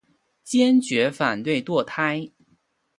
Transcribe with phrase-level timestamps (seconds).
[0.43, 2.31] 坚决反对堕胎。